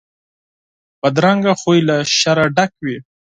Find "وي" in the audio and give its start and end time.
2.83-2.97